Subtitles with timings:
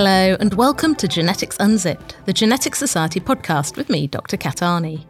[0.00, 4.36] Hello, and welcome to Genetics Unzipped, the Genetics Society podcast with me, Dr.
[4.36, 5.04] Kat Arney.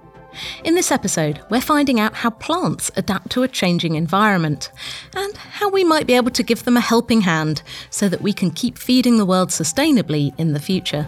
[0.64, 4.72] In this episode, we're finding out how plants adapt to a changing environment
[5.14, 8.32] and how we might be able to give them a helping hand so that we
[8.32, 11.06] can keep feeding the world sustainably in the future.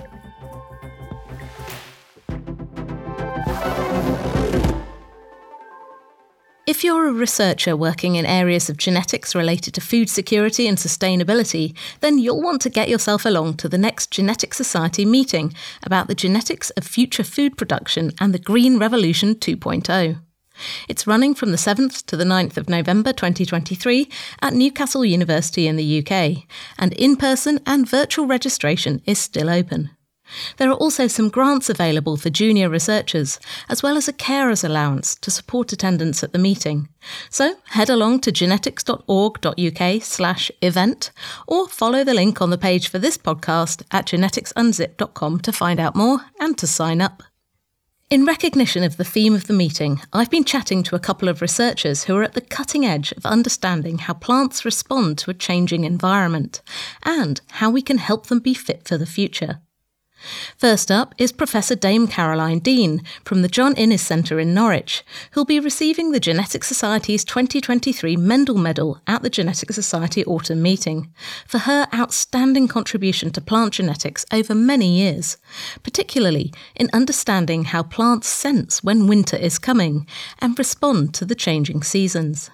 [6.70, 11.76] If you're a researcher working in areas of genetics related to food security and sustainability,
[11.98, 15.52] then you'll want to get yourself along to the next Genetics Society meeting
[15.82, 20.20] about the genetics of future food production and the Green Revolution 2.0.
[20.88, 24.08] It's running from the 7th to the 9th of November 2023
[24.40, 26.44] at Newcastle University in the UK,
[26.78, 29.90] and in person and virtual registration is still open.
[30.56, 35.14] There are also some grants available for junior researchers, as well as a carer's allowance
[35.16, 36.88] to support attendance at the meeting.
[37.30, 41.10] So head along to genetics.org.uk slash event
[41.46, 45.96] or follow the link on the page for this podcast at geneticsunzipped.com to find out
[45.96, 47.22] more and to sign up.
[48.10, 51.40] In recognition of the theme of the meeting, I've been chatting to a couple of
[51.40, 55.84] researchers who are at the cutting edge of understanding how plants respond to a changing
[55.84, 56.60] environment
[57.04, 59.60] and how we can help them be fit for the future.
[60.56, 65.44] First up is Professor Dame Caroline Dean from the John Innes Centre in Norwich, who'll
[65.44, 71.12] be receiving the Genetics Society's 2023 Mendel Medal at the Genetics Society Autumn Meeting
[71.46, 75.38] for her outstanding contribution to plant genetics over many years,
[75.82, 80.06] particularly in understanding how plants sense when winter is coming
[80.38, 82.50] and respond to the changing seasons.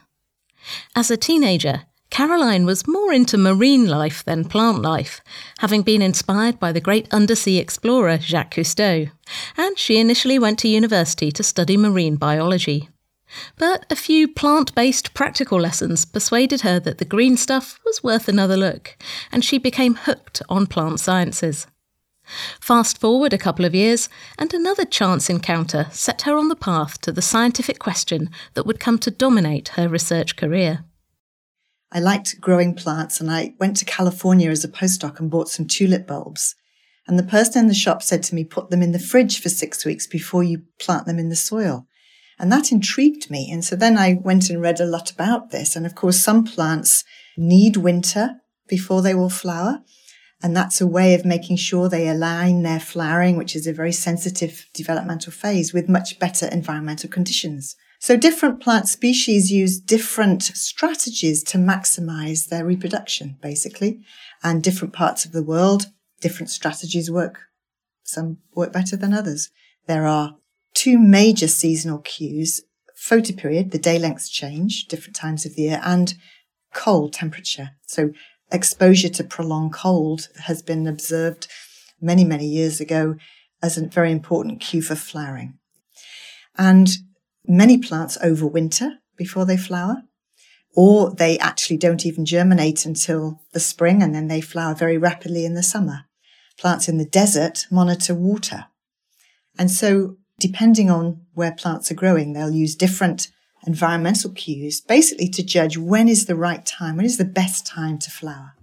[0.94, 5.21] As a teenager, Caroline was more into marine life than plant life,
[5.59, 9.11] having been inspired by the great undersea explorer Jacques Cousteau,
[9.57, 12.89] and she initially went to university to study marine biology.
[13.59, 18.28] But a few plant based practical lessons persuaded her that the green stuff was worth
[18.28, 18.97] another look,
[19.33, 21.67] and she became hooked on plant sciences.
[22.61, 27.00] Fast forward a couple of years, and another chance encounter set her on the path
[27.03, 30.84] to the scientific question that would come to dominate her research career.
[31.93, 35.67] I liked growing plants and I went to California as a postdoc and bought some
[35.67, 36.55] tulip bulbs.
[37.07, 39.49] And the person in the shop said to me, put them in the fridge for
[39.49, 41.87] six weeks before you plant them in the soil.
[42.39, 43.51] And that intrigued me.
[43.51, 45.77] And so then I went and read a lot about this.
[45.77, 47.05] And of course, some plants
[47.37, 49.81] need winter before they will flower.
[50.43, 53.93] And that's a way of making sure they align their flowering, which is a very
[53.93, 57.75] sensitive developmental phase with much better environmental conditions.
[57.99, 64.01] So different plant species use different strategies to maximize their reproduction, basically.
[64.43, 65.87] And different parts of the world,
[66.21, 67.41] different strategies work.
[68.05, 69.51] Some work better than others.
[69.87, 70.37] There are
[70.75, 72.62] two major seasonal cues,
[72.97, 76.15] photoperiod, the day lengths change, different times of the year, and
[76.75, 77.71] cold temperature.
[77.87, 78.11] So
[78.53, 81.49] exposure to prolonged cold has been observed
[82.01, 83.17] many, many years ago
[83.62, 85.59] as a very important cue for flowering.
[86.59, 86.89] And
[87.49, 90.03] Many plants overwinter before they flower,
[90.75, 95.45] or they actually don't even germinate until the spring and then they flower very rapidly
[95.45, 96.05] in the summer.
[96.59, 98.67] Plants in the desert monitor water.
[99.59, 103.29] And so depending on where plants are growing, they'll use different
[103.67, 107.99] environmental cues basically to judge when is the right time, when is the best time
[107.99, 108.55] to flower.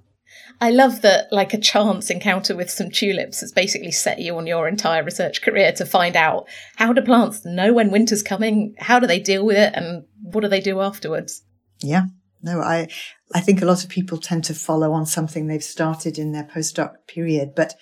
[0.62, 4.48] I love that, like a chance encounter with some tulips has basically set you on
[4.48, 9.00] your entire research career to find out how do plants know when winter's coming, how
[9.00, 11.44] do they deal with it, and what do they do afterwards.
[11.82, 12.06] Yeah,
[12.42, 12.88] no, I
[13.34, 16.44] I think a lot of people tend to follow on something they've started in their
[16.44, 17.76] postdoc period, but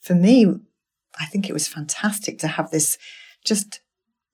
[0.00, 0.46] for me,
[1.18, 2.98] I think it was fantastic to have this
[3.44, 3.80] just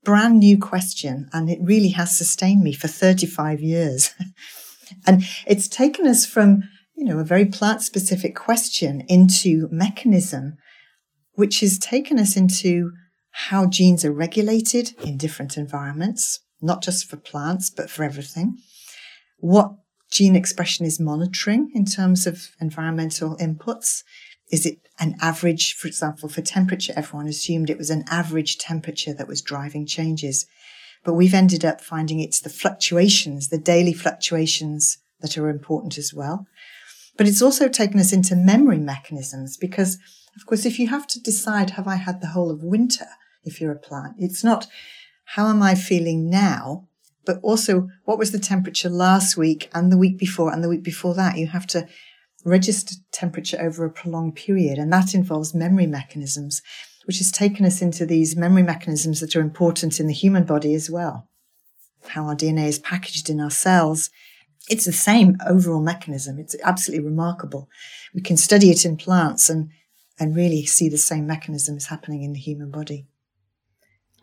[0.05, 4.15] brand new question, and it really has sustained me for 35 years.
[5.07, 6.63] and it's taken us from
[6.99, 10.57] you know, a very plant specific question into mechanism,
[11.35, 12.91] which has taken us into
[13.31, 18.59] how genes are regulated in different environments, not just for plants, but for everything.
[19.39, 19.77] What
[20.11, 24.03] gene expression is monitoring in terms of environmental inputs.
[24.51, 26.95] Is it an average, for example, for temperature?
[26.97, 30.47] Everyone assumed it was an average temperature that was driving changes.
[31.05, 36.13] But we've ended up finding it's the fluctuations, the daily fluctuations that are important as
[36.13, 36.47] well.
[37.19, 39.99] But it's also taken us into memory mechanisms because,
[40.37, 43.09] of course, if you have to decide, have I had the whole of winter?
[43.45, 44.69] If you're a plant, it's not
[45.25, 46.89] how am I feeling now,
[47.27, 50.83] but also what was the temperature last week and the week before and the week
[50.83, 51.37] before that.
[51.37, 51.89] You have to
[52.45, 54.79] register temperature over a prolonged period.
[54.79, 56.63] And that involves memory mechanisms,
[57.05, 60.73] which has taken us into these memory mechanisms that are important in the human body
[60.73, 61.29] as well.
[62.09, 64.09] How our DNA is packaged in our cells
[64.69, 66.39] it's the same overall mechanism.
[66.39, 67.69] It's absolutely remarkable.
[68.15, 69.71] We can study it in plants and
[70.21, 73.07] and really see the same mechanisms happening in the human body.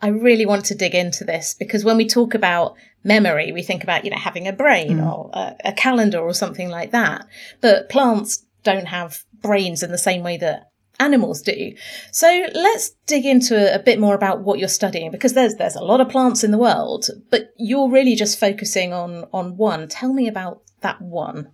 [0.00, 3.82] I really want to dig into this because when we talk about memory, we think
[3.82, 5.06] about, you know, having a brain mm.
[5.10, 7.26] or a, a, calendar or something like that.
[7.62, 11.72] But plants don't have brains in the same way that animals do.
[12.12, 15.76] So let's dig into a, a bit more about what you're studying because there's there's
[15.76, 19.88] a lot of plants in the world, but you're really just focusing on on one.
[19.88, 21.52] Tell me about that one.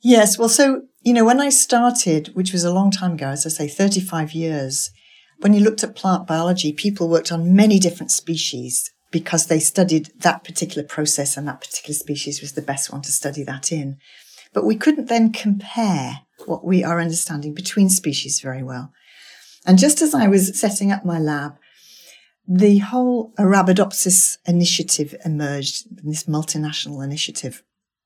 [0.00, 3.46] Yes, well so, you know, when I started, which was a long time ago, as
[3.46, 4.90] I say 35 years,
[5.38, 10.10] when you looked at plant biology, people worked on many different species because they studied
[10.18, 13.96] that particular process and that particular species was the best one to study that in.
[14.56, 18.90] But we couldn't then compare what we are understanding between species very well.
[19.66, 21.58] And just as I was setting up my lab,
[22.48, 27.62] the whole Arabidopsis initiative emerged, this multinational initiative,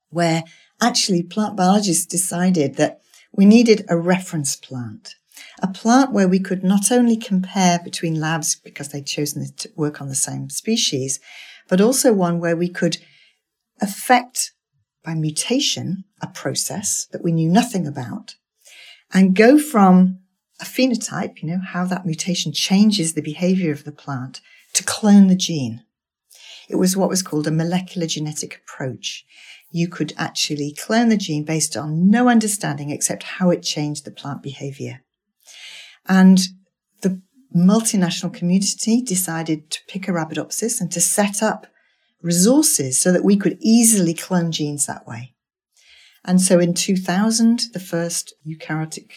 [0.09, 0.43] where
[0.81, 2.99] actually plant biologists decided that
[3.31, 5.15] we needed a reference plant
[5.61, 10.01] a plant where we could not only compare between labs because they'd chosen to work
[10.01, 11.19] on the same species,
[11.69, 12.97] but also one where we could
[13.81, 14.51] affect
[15.03, 18.35] by mutation a process that we knew nothing about
[19.13, 20.19] and go from
[20.59, 24.41] a phenotype, you know, how that mutation changes the behavior of the plant
[24.73, 25.83] to clone the gene.
[26.69, 29.25] It was what was called a molecular genetic approach.
[29.71, 34.11] You could actually clone the gene based on no understanding except how it changed the
[34.11, 35.01] plant behavior.
[36.07, 36.39] And
[37.01, 37.21] the
[37.55, 41.67] multinational community decided to pick Arabidopsis and to set up
[42.21, 45.33] resources so that we could easily clone genes that way.
[46.23, 49.11] And so in 2000, the first eukaryotic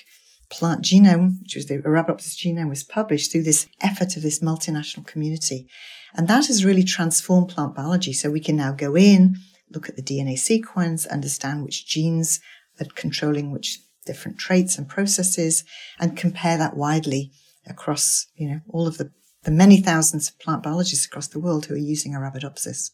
[0.50, 5.06] plant genome, which was the Arabidopsis genome, was published through this effort of this multinational
[5.06, 5.68] community.
[6.14, 8.12] And that has really transformed plant biology.
[8.12, 9.36] So we can now go in,
[9.70, 12.40] look at the DNA sequence, understand which genes
[12.80, 15.64] are controlling which different traits and processes
[15.98, 17.32] and compare that widely
[17.66, 19.10] across, you know, all of the,
[19.44, 22.90] the many thousands of plant biologists across the world who are using Arabidopsis.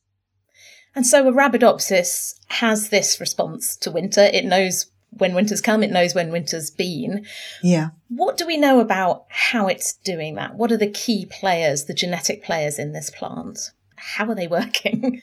[0.95, 4.23] And so Arabidopsis has this response to winter.
[4.23, 7.27] It knows when winter's come, it knows when winter's been.
[7.63, 7.91] Yeah.
[8.09, 10.55] What do we know about how it's doing that?
[10.55, 13.71] What are the key players, the genetic players in this plant?
[13.97, 15.23] How are they working?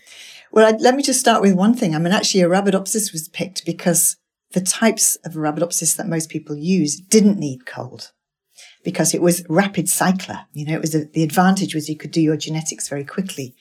[0.52, 1.96] Well, I, let me just start with one thing.
[1.96, 4.18] I mean, actually, Arabidopsis was picked because
[4.52, 8.12] the types of Arabidopsis that most people use didn't need cold
[8.84, 10.46] because it was rapid cycler.
[10.54, 13.56] You know, it was a, the advantage was you could do your genetics very quickly.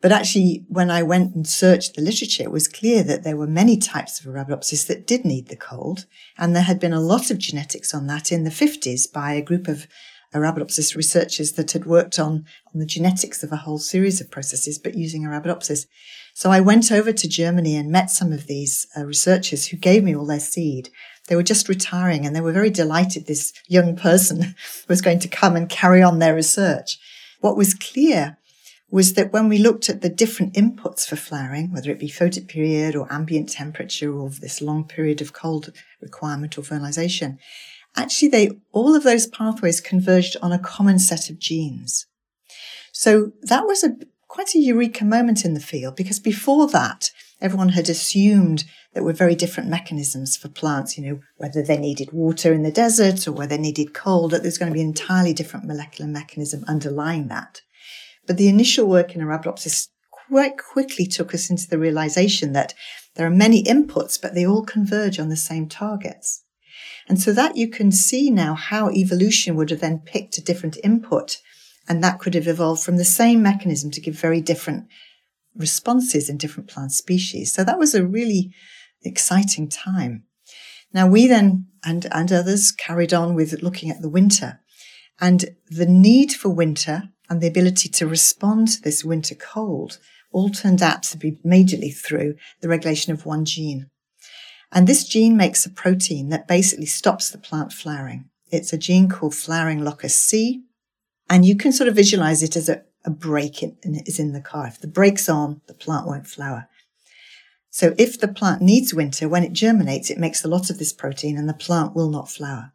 [0.00, 3.46] But actually, when I went and searched the literature, it was clear that there were
[3.46, 6.06] many types of Arabidopsis that did need the cold.
[6.36, 9.42] And there had been a lot of genetics on that in the 50s by a
[9.42, 9.86] group of
[10.34, 14.78] Arabidopsis researchers that had worked on, on the genetics of a whole series of processes,
[14.78, 15.86] but using Arabidopsis.
[16.34, 20.02] So I went over to Germany and met some of these uh, researchers who gave
[20.02, 20.88] me all their seed.
[21.28, 24.54] They were just retiring and they were very delighted this young person
[24.88, 26.98] was going to come and carry on their research.
[27.40, 28.38] What was clear
[28.90, 32.94] was that when we looked at the different inputs for flowering, whether it be photoperiod
[32.94, 37.38] or ambient temperature or this long period of cold requirement or fertilization,
[37.96, 42.06] actually they, all of those pathways converged on a common set of genes.
[42.92, 43.96] So that was a
[44.28, 47.10] quite a eureka moment in the field because before that,
[47.42, 52.12] everyone had assumed that were very different mechanisms for plants, you know, whether they needed
[52.12, 54.88] water in the desert or whether they needed cold, that there's going to be an
[54.88, 57.60] entirely different molecular mechanism underlying that.
[58.26, 62.74] But the initial work in Arabidopsis quite quickly took us into the realization that
[63.16, 66.44] there are many inputs, but they all converge on the same targets.
[67.08, 70.78] And so that you can see now how evolution would have then picked a different
[70.84, 71.38] input
[71.88, 74.86] and that could have evolved from the same mechanism to give very different
[75.56, 77.52] responses in different plant species.
[77.52, 78.54] So that was a really
[79.02, 80.24] exciting time.
[80.92, 84.60] Now we then and, and others carried on with looking at the winter
[85.20, 89.98] and the need for winter and the ability to respond to this winter cold
[90.32, 93.90] all turned out to be majorly through the regulation of one gene.
[94.72, 98.30] And this gene makes a protein that basically stops the plant flowering.
[98.50, 100.62] It's a gene called flowering locus C,
[101.28, 104.40] and you can sort of visualize it as a, a brake in, is in the
[104.40, 104.66] car.
[104.66, 106.68] If the brake's on, the plant won't flower.
[107.70, 110.92] So if the plant needs winter, when it germinates, it makes a lot of this
[110.92, 112.72] protein and the plant will not flower.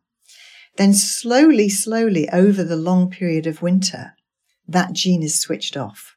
[0.77, 4.13] Then slowly, slowly over the long period of winter,
[4.67, 6.15] that gene is switched off.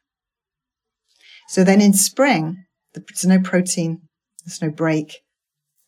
[1.49, 2.64] So then in spring,
[2.95, 4.02] there's no protein,
[4.45, 5.23] there's no brake,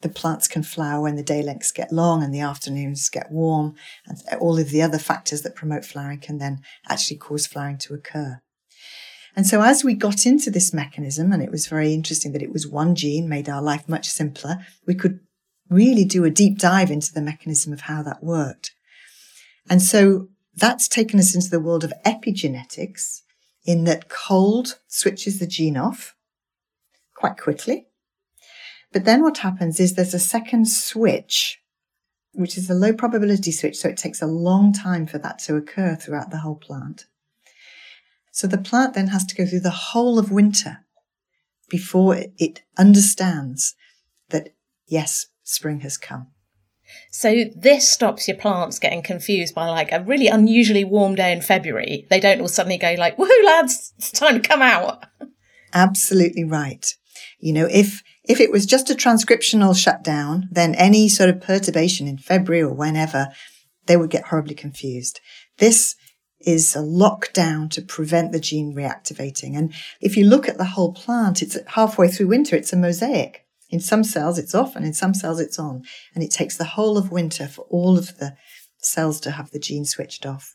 [0.03, 3.75] the plants can flower when the day lengths get long and the afternoons get warm,
[4.07, 7.95] and all of the other factors that promote flowering can then actually cause flowering to
[7.95, 8.41] occur.
[9.35, 12.53] And so as we got into this mechanism, and it was very interesting that it
[12.53, 15.21] was one gene made our life much simpler, we could
[15.71, 18.73] really do a deep dive into the mechanism of how that worked.
[19.71, 23.23] And so that's taken us into the world of epigenetics
[23.65, 26.15] in that cold switches the gene off
[27.15, 27.87] quite quickly.
[28.93, 31.61] But then what happens is there's a second switch,
[32.33, 33.77] which is a low probability switch.
[33.77, 37.07] So it takes a long time for that to occur throughout the whole plant.
[38.33, 40.79] So the plant then has to go through the whole of winter
[41.69, 43.75] before it understands
[44.31, 44.55] that
[44.87, 46.29] yes, spring has come.
[47.11, 51.41] So this stops your plants getting confused by like a really unusually warm day in
[51.41, 52.07] February.
[52.11, 53.95] They don't all suddenly go like, "Woohoo, lads!
[53.99, 55.05] It's time to come out."
[55.73, 56.95] Absolutely right.
[57.39, 62.07] You know, if if it was just a transcriptional shutdown, then any sort of perturbation
[62.07, 63.29] in February or whenever,
[63.87, 65.21] they would get horribly confused.
[65.59, 65.97] This
[66.41, 69.57] is a lockdown to prevent the gene reactivating.
[69.57, 73.45] And if you look at the whole plant, it's halfway through winter, it's a mosaic.
[73.71, 75.83] In some cells, it's off, and in some cells, it's on.
[76.15, 78.37] And it takes the whole of winter for all of the
[78.79, 80.55] cells to have the gene switched off.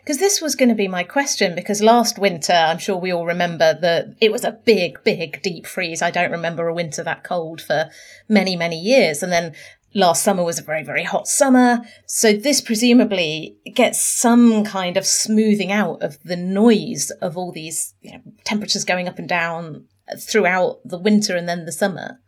[0.00, 3.26] Because this was going to be my question, because last winter, I'm sure we all
[3.26, 6.02] remember that it was a big, big deep freeze.
[6.02, 7.90] I don't remember a winter that cold for
[8.28, 9.22] many, many years.
[9.22, 9.54] And then
[9.94, 11.80] last summer was a very, very hot summer.
[12.06, 17.94] So this presumably gets some kind of smoothing out of the noise of all these
[18.00, 19.86] you know, temperatures going up and down
[20.18, 22.18] throughout the winter and then the summer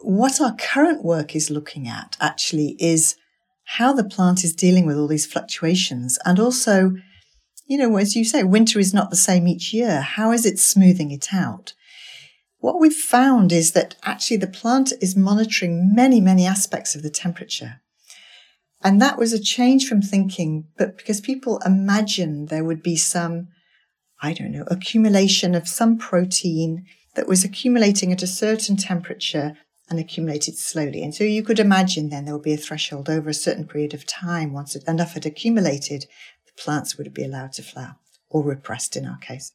[0.00, 3.16] what our current work is looking at actually is
[3.72, 6.94] how the plant is dealing with all these fluctuations and also,
[7.66, 10.00] you know, as you say, winter is not the same each year.
[10.00, 11.74] How is it smoothing it out?
[12.60, 17.10] What we've found is that actually the plant is monitoring many, many aspects of the
[17.10, 17.82] temperature.
[18.82, 23.48] And that was a change from thinking, but because people imagined there would be some,
[24.22, 29.58] I don't know, accumulation of some protein that was accumulating at a certain temperature
[29.90, 31.02] and accumulated slowly.
[31.02, 33.94] And so you could imagine then there would be a threshold over a certain period
[33.94, 34.52] of time.
[34.52, 36.06] Once enough had accumulated,
[36.46, 37.96] the plants would be allowed to flower
[38.28, 39.52] or repressed in our case.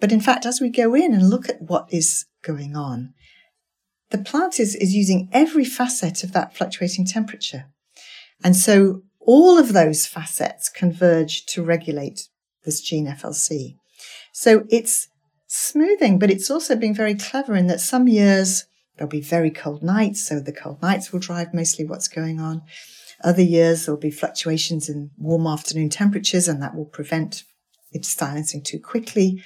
[0.00, 3.14] But in fact, as we go in and look at what is going on,
[4.10, 7.66] the plant is, is using every facet of that fluctuating temperature.
[8.44, 12.28] And so all of those facets converge to regulate
[12.64, 13.76] this gene FLC.
[14.32, 15.08] So it's
[15.46, 19.82] smoothing, but it's also being very clever in that some years There'll be very cold
[19.82, 22.62] nights, so the cold nights will drive mostly what's going on.
[23.22, 27.44] Other years, there'll be fluctuations in warm afternoon temperatures, and that will prevent
[27.92, 29.42] it silencing too quickly.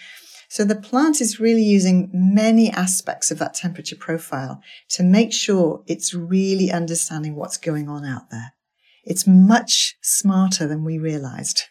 [0.48, 5.84] So the plant is really using many aspects of that temperature profile to make sure
[5.86, 8.54] it's really understanding what's going on out there.
[9.04, 11.62] It's much smarter than we realized.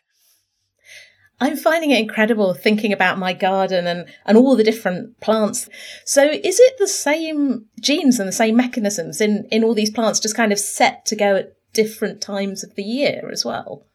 [1.42, 5.70] I'm finding it incredible thinking about my garden and, and all the different plants.
[6.06, 10.20] So is it the same genes and the same mechanisms in, in all these plants
[10.20, 13.86] just kind of set to go at different times of the year as well?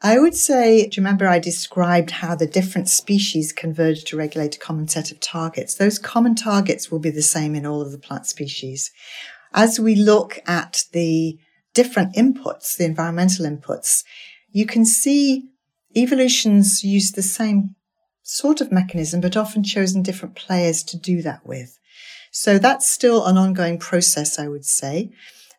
[0.00, 4.54] I would say, do you remember I described how the different species converge to regulate
[4.54, 5.74] a common set of targets?
[5.74, 8.92] Those common targets will be the same in all of the plant species.
[9.52, 11.36] As we look at the
[11.74, 14.04] different inputs, the environmental inputs,
[14.52, 15.48] you can see
[16.02, 17.74] Evolution's used the same
[18.22, 21.78] sort of mechanism, but often chosen different players to do that with.
[22.30, 25.10] So that's still an ongoing process, I would say.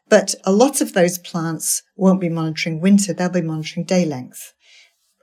[0.08, 4.53] But a lot of those plants won't be monitoring winter, they'll be monitoring day length.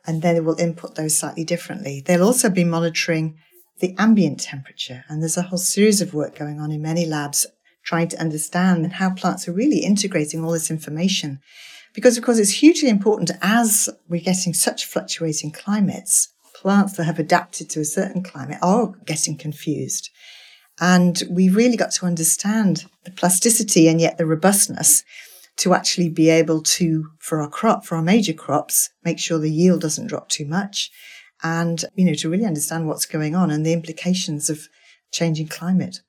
[0.07, 2.03] And then they will input those slightly differently.
[2.05, 3.39] They'll also be monitoring
[3.81, 5.05] the ambient temperature.
[5.09, 7.47] And there's a whole series of work going on in many labs
[7.85, 11.41] trying to understand how plants are really integrating all this information
[11.97, 17.19] because of course it's hugely important as we're getting such fluctuating climates, plants that have
[17.19, 20.11] adapted to a certain climate are getting confused.
[20.79, 25.05] And we really got to understand the plasticity and yet the robustness
[25.57, 29.51] to actually be able to, for our crop, for our major crops, make sure the
[29.51, 30.91] yield doesn't drop too much.
[31.43, 34.69] And, you know, to really understand what's going on and the implications of
[35.13, 36.01] changing climate.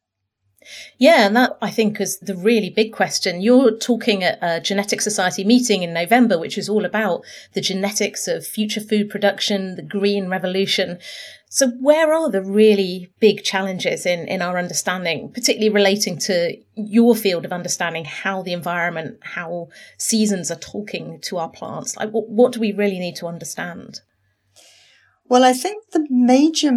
[0.98, 3.42] Yeah, and that I think is the really big question.
[3.42, 8.28] You're talking at a Genetic Society meeting in November, which is all about the genetics
[8.28, 11.00] of future food production, the green revolution.
[11.50, 17.16] So, where are the really big challenges in, in our understanding, particularly relating to your
[17.16, 21.96] field of understanding how the environment, how seasons are talking to our plants?
[21.96, 24.02] Like, what, what do we really need to understand?
[25.30, 26.72] Well, I think the major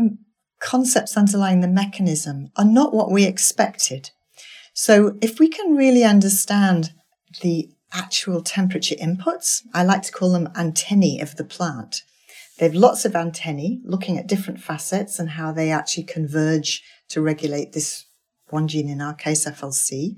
[0.60, 4.10] concepts underlying the mechanism are not what we expected.
[4.74, 6.92] So if we can really understand
[7.42, 12.02] the actual temperature inputs, I like to call them antennae of the plant.
[12.58, 17.20] They have lots of antennae looking at different facets and how they actually converge to
[17.20, 18.06] regulate this
[18.50, 20.16] one gene, in our case, FLC,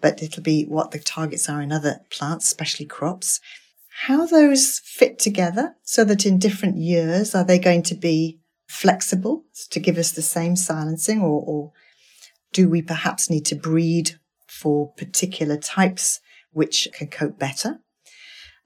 [0.00, 3.40] but it'll be what the targets are in other plants, especially crops.
[4.06, 8.38] how those fit together so that in different years, are they going to be
[8.72, 11.72] flexible to give us the same silencing or, or
[12.54, 16.20] do we perhaps need to breed for particular types
[16.52, 17.80] which can cope better?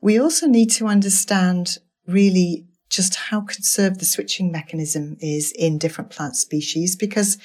[0.01, 6.11] We also need to understand really just how conserved the switching mechanism is in different
[6.11, 7.37] plant species because,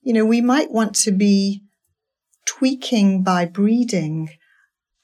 [0.00, 1.62] you know, we might want to be
[2.46, 4.30] tweaking by breeding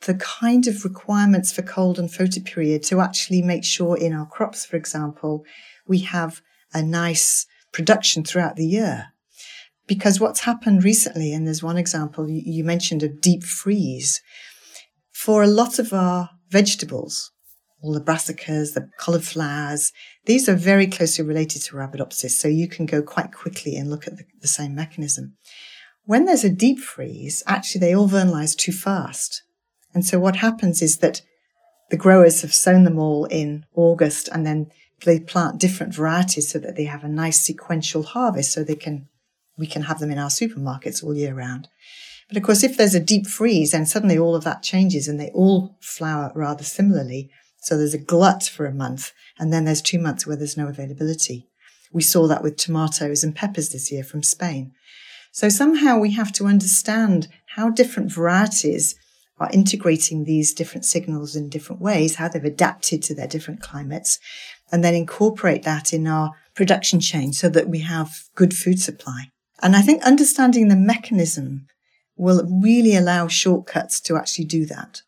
[0.06, 4.64] the kind of requirements for cold and photoperiod to actually make sure in our crops,
[4.64, 5.44] for example,
[5.86, 6.40] we have
[6.72, 9.08] a nice production throughout the year.
[9.86, 14.20] Because what's happened recently, and there's one example you mentioned a deep freeze,
[15.12, 17.32] for a lot of our vegetables,
[17.82, 19.92] all the brassicas, the cauliflowers,
[20.26, 24.06] these are very closely related to Arabidopsis, so you can go quite quickly and look
[24.06, 25.36] at the, the same mechanism.
[26.04, 29.42] When there's a deep freeze, actually they all vernalize too fast.
[29.94, 31.22] And so what happens is that
[31.90, 34.70] the growers have sown them all in August and then
[35.04, 39.08] they plant different varieties so that they have a nice sequential harvest so they can
[39.56, 41.68] we can have them in our supermarkets all year round.
[42.28, 45.18] But of course, if there's a deep freeze, then suddenly all of that changes and
[45.18, 47.30] they all flower rather similarly.
[47.60, 50.68] So there's a glut for a month, and then there's two months where there's no
[50.68, 51.48] availability.
[51.92, 54.72] We saw that with tomatoes and peppers this year from Spain.
[55.32, 58.94] So somehow we have to understand how different varieties
[59.40, 64.18] are integrating these different signals in different ways, how they've adapted to their different climates,
[64.70, 69.30] and then incorporate that in our production chain so that we have good food supply.
[69.62, 71.66] And I think understanding the mechanism
[72.16, 75.02] will really allow shortcuts to actually do that.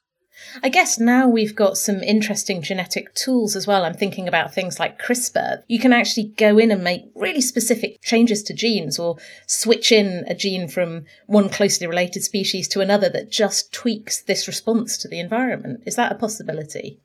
[0.62, 3.84] I guess now we've got some interesting genetic tools as well.
[3.84, 5.62] I'm thinking about things like CRISPR.
[5.68, 10.24] You can actually go in and make really specific changes to genes or switch in
[10.26, 15.08] a gene from one closely related species to another that just tweaks this response to
[15.08, 15.82] the environment.
[15.86, 17.00] Is that a possibility?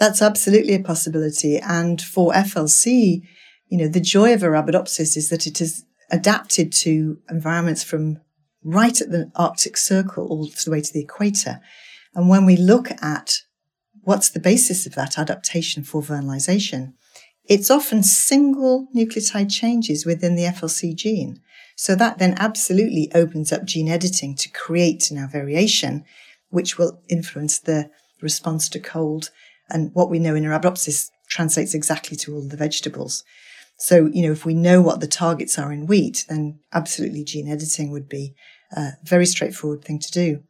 [0.00, 1.58] That's absolutely a possibility.
[1.58, 3.20] And for FLC,
[3.68, 8.18] you know, the joy of Arabidopsis is that it is adapted to environments from
[8.64, 11.60] right at the Arctic Circle all the way to the equator.
[12.14, 13.42] And when we look at
[14.00, 16.94] what's the basis of that adaptation for vernalization,
[17.44, 21.42] it's often single nucleotide changes within the FLC gene.
[21.76, 26.04] So that then absolutely opens up gene editing to create now variation,
[26.48, 27.90] which will influence the
[28.22, 29.30] response to cold.
[29.70, 33.24] And what we know in Arabidopsis translates exactly to all the vegetables.
[33.78, 37.48] So, you know, if we know what the targets are in wheat, then absolutely gene
[37.48, 38.34] editing would be
[38.72, 40.42] a very straightforward thing to do.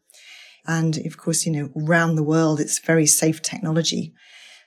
[0.66, 4.12] And of course, you know, around the world, it's very safe technology.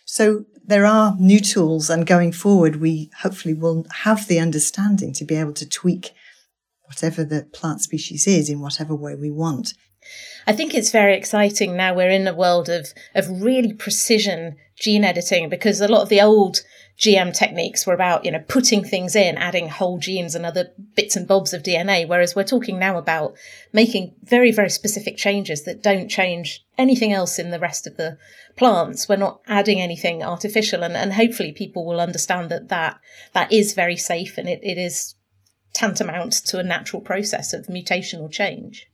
[0.05, 5.25] So there are new tools and going forward, we hopefully will have the understanding to
[5.25, 6.11] be able to tweak
[6.85, 9.73] whatever the plant species is in whatever way we want.
[10.45, 15.03] I think it's very exciting now we're in a world of, of really precision gene
[15.03, 16.61] editing because a lot of the old
[16.99, 21.15] GM techniques were about, you know, putting things in, adding whole genes and other bits
[21.15, 22.07] and bobs of DNA.
[22.07, 23.35] Whereas we're talking now about
[23.71, 28.17] making very, very specific changes that don't change anything else in the rest of the
[28.57, 29.09] plants.
[29.09, 30.83] We're not adding anything artificial.
[30.83, 32.99] And, and hopefully people will understand that that,
[33.33, 35.15] that is very safe and it, it is
[35.73, 38.87] tantamount to a natural process of mutational change.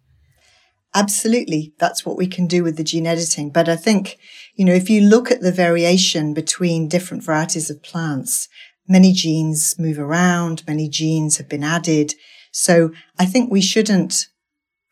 [0.96, 1.74] Absolutely.
[1.78, 3.52] That's what we can do with the gene editing.
[3.52, 4.18] But I think,
[4.56, 8.48] you know, if you look at the variation between different varieties of plants,
[8.88, 12.16] many genes move around, many genes have been added.
[12.52, 14.28] So I think we shouldn't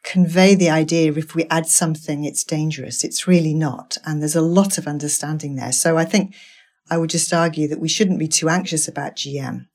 [0.03, 3.03] convey the idea if we add something, it's dangerous.
[3.03, 3.97] It's really not.
[4.05, 5.71] And there's a lot of understanding there.
[5.71, 6.35] So I think
[6.89, 9.65] I would just argue that we shouldn't be too anxious about GM.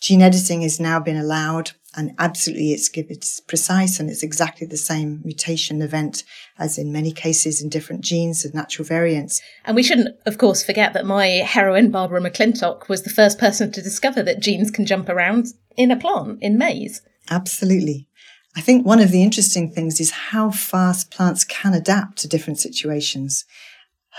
[0.00, 4.76] Gene editing has now been allowed and absolutely it's, it's precise and it's exactly the
[4.76, 6.24] same mutation event
[6.58, 9.40] as in many cases in different genes and natural variants.
[9.64, 13.70] And we shouldn't, of course, forget that my heroine, Barbara McClintock, was the first person
[13.72, 17.02] to discover that genes can jump around in a plant, in maize.
[17.30, 18.08] Absolutely.
[18.56, 22.58] I think one of the interesting things is how fast plants can adapt to different
[22.58, 23.44] situations.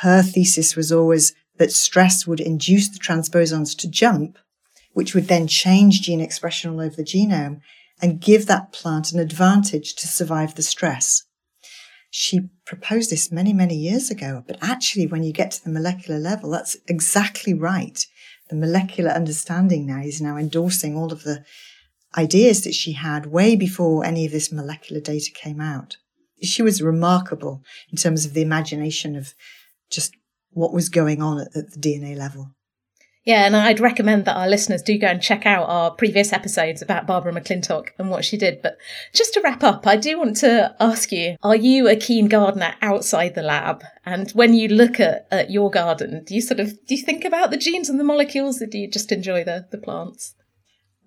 [0.01, 4.39] Her thesis was always that stress would induce the transposons to jump
[4.93, 7.59] which would then change gene expression all over the genome
[8.01, 11.23] and give that plant an advantage to survive the stress.
[12.09, 16.19] She proposed this many, many years ago, but actually, when you get to the molecular
[16.19, 18.05] level, that's exactly right.
[18.49, 21.43] The molecular understanding now is now endorsing all of the
[22.15, 25.97] ideas that she had way before any of this molecular data came out.
[26.41, 29.33] She was remarkable in terms of the imagination of
[29.89, 30.13] just
[30.51, 32.51] what was going on at, the DNA level.
[33.25, 36.81] Yeah, and I'd recommend that our listeners do go and check out our previous episodes
[36.81, 38.61] about Barbara McClintock and what she did.
[38.61, 38.77] But
[39.13, 42.75] just to wrap up, I do want to ask you are you a keen gardener
[42.81, 43.81] outside the lab?
[44.05, 47.23] And when you look at, at your garden, do you sort of do you think
[47.23, 50.35] about the genes and the molecules or do you just enjoy the, the plants?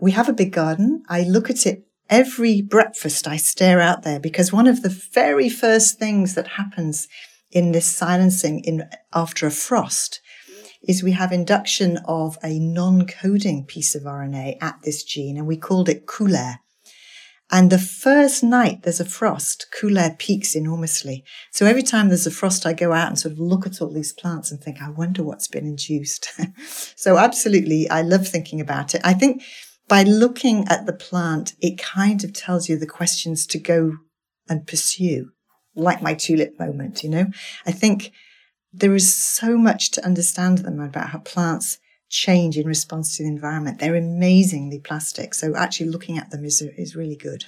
[0.00, 1.02] We have a big garden.
[1.10, 3.28] I look at it every breakfast.
[3.28, 7.08] I stare out there because one of the very first things that happens
[7.50, 10.20] in this silencing in after a frost
[10.86, 15.56] is we have induction of a non-coding piece of RNA at this gene, and we
[15.56, 16.60] called it COOLAIR.
[17.50, 21.24] And the first night there's a frost, COOLAIR peaks enormously.
[21.52, 23.92] So every time there's a frost, I go out and sort of look at all
[23.92, 26.28] these plants and think, I wonder what's been induced.
[26.96, 29.00] so absolutely, I love thinking about it.
[29.04, 29.42] I think
[29.88, 33.92] by looking at the plant, it kind of tells you the questions to go
[34.48, 35.30] and pursue,
[35.76, 37.26] like my tulip moment, you know?
[37.64, 38.10] I think
[38.78, 43.28] there is so much to understand them about how plants change in response to the
[43.28, 43.78] environment.
[43.78, 45.34] They're amazingly plastic.
[45.34, 47.44] So actually looking at them is, is really good.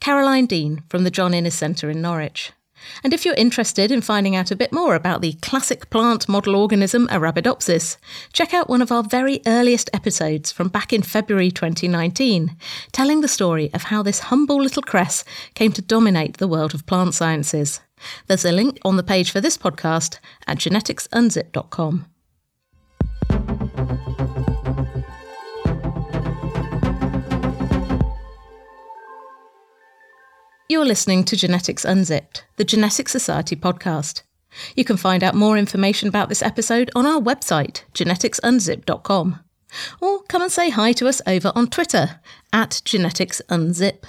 [0.00, 2.52] Caroline Dean from the John Innes Centre in Norwich.
[3.02, 6.56] And if you're interested in finding out a bit more about the classic plant model
[6.56, 7.96] organism Arabidopsis,
[8.32, 12.56] check out one of our very earliest episodes from back in February 2019,
[12.92, 16.86] telling the story of how this humble little cress came to dominate the world of
[16.86, 17.80] plant sciences.
[18.26, 22.09] There's a link on the page for this podcast at geneticsunzipped.com.
[30.70, 34.22] You're listening to Genetics Unzipped, the Genetics Society podcast.
[34.76, 39.40] You can find out more information about this episode on our website, geneticsunzipped.com.
[40.00, 42.20] Or come and say hi to us over on Twitter
[42.52, 44.04] at geneticsunzip.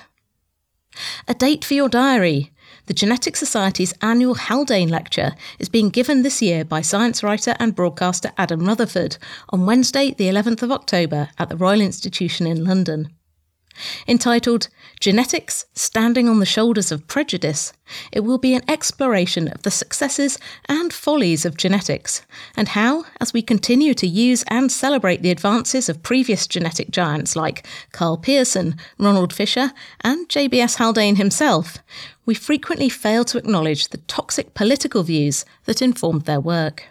[1.27, 2.51] A date for your diary.
[2.85, 7.73] The Genetics Society's annual Haldane Lecture is being given this year by science writer and
[7.73, 9.17] broadcaster Adam Rutherford
[9.49, 13.09] on Wednesday, the 11th of October at the Royal Institution in London.
[14.07, 14.67] Entitled
[14.99, 17.73] Genetics Standing on the Shoulders of Prejudice,
[18.11, 20.37] it will be an exploration of the successes
[20.69, 25.89] and follies of genetics, and how, as we continue to use and celebrate the advances
[25.89, 31.79] of previous genetic giants like Karl Pearson, Ronald Fisher, and JBS Haldane himself,
[32.25, 36.85] we frequently fail to acknowledge the toxic political views that informed their work.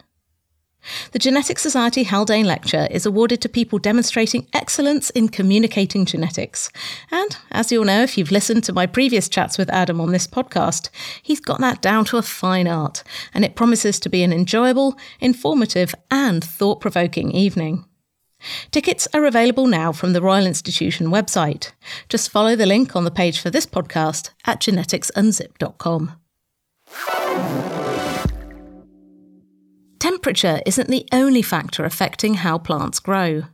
[1.12, 6.70] The Genetics Society Haldane Lecture is awarded to people demonstrating excellence in communicating genetics.
[7.10, 10.26] And as you'll know if you've listened to my previous chats with Adam on this
[10.26, 10.88] podcast,
[11.22, 13.02] he's got that down to a fine art,
[13.34, 17.84] and it promises to be an enjoyable, informative, and thought provoking evening.
[18.70, 21.72] Tickets are available now from the Royal Institution website.
[22.08, 26.16] Just follow the link on the page for this podcast at geneticsunzipped.com.
[30.20, 33.44] Temperature isn't the only factor affecting how plants grow.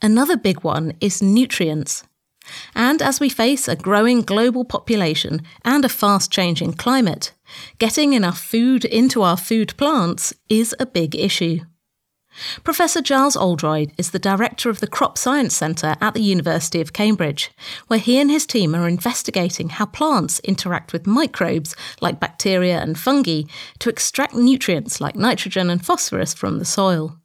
[0.00, 2.04] Another big one is nutrients.
[2.76, 7.32] And as we face a growing global population and a fast changing climate,
[7.78, 11.58] getting enough food into our food plants is a big issue.
[12.64, 16.92] Professor Giles Oldroyd is the director of the Crop Science Centre at the University of
[16.92, 17.50] Cambridge,
[17.88, 22.98] where he and his team are investigating how plants interact with microbes like bacteria and
[22.98, 23.42] fungi
[23.78, 27.18] to extract nutrients like nitrogen and phosphorus from the soil.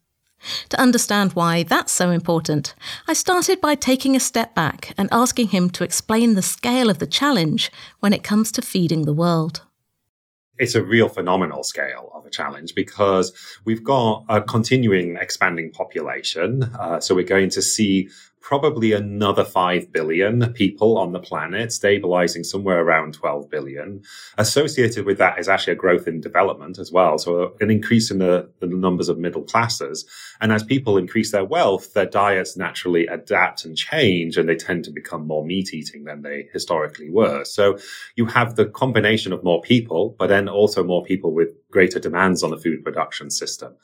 [0.68, 2.74] To understand why that's so important,
[3.08, 7.00] I started by taking a step back and asking him to explain the scale of
[7.00, 9.62] the challenge when it comes to feeding the world
[10.58, 13.32] it's a real phenomenal scale of a challenge because
[13.64, 16.64] we've got a continuing expanding population.
[16.78, 18.08] Uh, so we're going to see
[18.40, 24.02] probably another 5 billion people on the planet, stabilizing somewhere around 12 billion.
[24.36, 27.18] Associated with that is actually a growth in development as well.
[27.18, 30.06] So an increase in the, the numbers of middle classes.
[30.40, 34.84] And as people increase their wealth, their diets naturally adapt and change and they tend
[34.84, 37.44] to become more meat eating than they historically were.
[37.44, 37.78] So
[38.16, 42.42] you have the combination of more people, but then also more people with greater demands
[42.42, 43.74] on the food production system.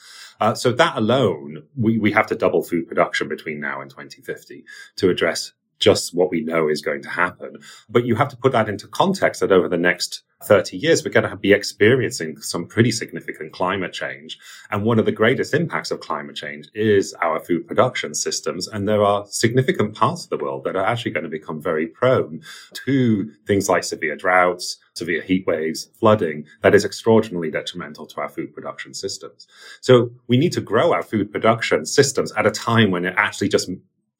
[0.40, 4.64] Uh, so that alone, we, we have to double food production between now and 2050
[4.96, 7.58] to address just what we know is going to happen.
[7.88, 11.10] But you have to put that into context that over the next 30 years, we're
[11.10, 14.38] going to be experiencing some pretty significant climate change.
[14.70, 18.68] And one of the greatest impacts of climate change is our food production systems.
[18.68, 21.86] And there are significant parts of the world that are actually going to become very
[21.86, 22.42] prone
[22.84, 28.28] to things like severe droughts, severe heat waves, flooding that is extraordinarily detrimental to our
[28.28, 29.46] food production systems.
[29.80, 33.48] So we need to grow our food production systems at a time when it actually
[33.48, 33.70] just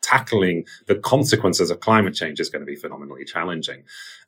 [0.05, 3.85] tackling the consequences of climate change is going to be phenomenally challenging.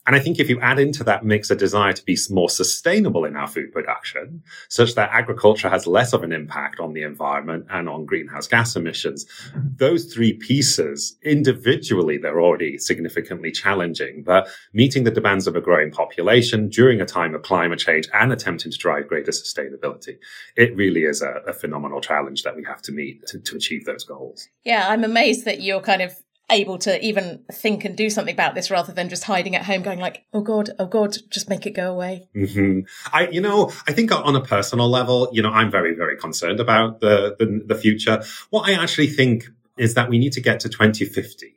[0.07, 3.25] And I think if you add into that mix a desire to be more sustainable
[3.25, 7.67] in our food production, such that agriculture has less of an impact on the environment
[7.71, 9.69] and on greenhouse gas emissions, mm-hmm.
[9.77, 14.23] those three pieces individually, they're already significantly challenging.
[14.23, 18.33] But meeting the demands of a growing population during a time of climate change and
[18.33, 20.19] attempting to drive greater sustainability,
[20.57, 23.85] it really is a, a phenomenal challenge that we have to meet to, to achieve
[23.85, 24.49] those goals.
[24.65, 26.15] Yeah, I'm amazed that you're kind of
[26.51, 29.83] able to even think and do something about this rather than just hiding at home
[29.83, 32.29] going like oh god oh god just make it go away.
[32.37, 32.81] Mm-hmm.
[33.13, 36.61] i you know i think on a personal level you know i'm very very concerned
[36.61, 38.23] about the, the the future.
[38.51, 41.55] What i actually think is that we need to get to 2050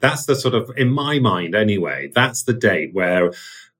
[0.00, 3.32] that's the sort of in my mind anyway that's the date where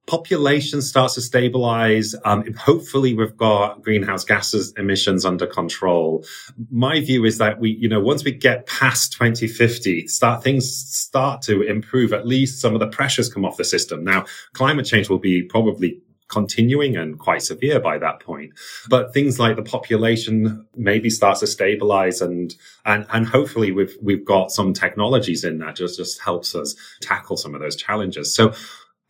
[0.07, 2.15] population starts to stabilize.
[2.25, 6.25] Um, hopefully we've got greenhouse gases emissions under control.
[6.71, 11.43] My view is that we, you know, once we get past 2050, start things start
[11.43, 12.13] to improve.
[12.13, 14.05] At least some of the pressures come off the system.
[14.05, 18.53] Now, climate change will be probably continuing and quite severe by that point.
[18.89, 24.25] But things like the population maybe starts to stabilize and and and hopefully we've we've
[24.25, 28.35] got some technologies in that just just helps us tackle some of those challenges.
[28.35, 28.53] So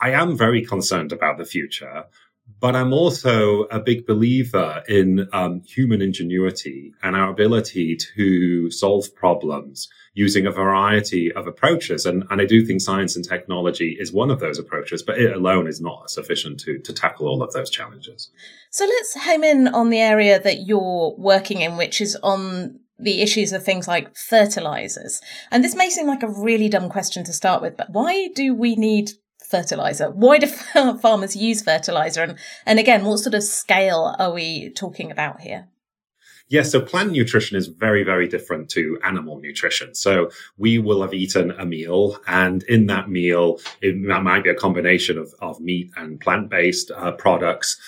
[0.01, 2.05] I am very concerned about the future,
[2.59, 9.13] but I'm also a big believer in um, human ingenuity and our ability to solve
[9.15, 12.05] problems using a variety of approaches.
[12.05, 15.35] And, and I do think science and technology is one of those approaches, but it
[15.35, 18.29] alone is not sufficient to, to tackle all of those challenges.
[18.69, 23.21] So let's home in on the area that you're working in, which is on the
[23.21, 25.19] issues of things like fertilizers.
[25.51, 28.53] And this may seem like a really dumb question to start with, but why do
[28.53, 29.11] we need
[29.55, 30.11] fertilizer?
[30.11, 30.47] Why do
[31.01, 32.23] farmers use fertilizer?
[32.23, 35.67] And, and again, what sort of scale are we talking about here?
[36.47, 39.95] Yes, so plant nutrition is very, very different to animal nutrition.
[39.95, 44.55] So we will have eaten a meal, and in that meal, it might be a
[44.55, 47.79] combination of, of meat and plant based uh, products.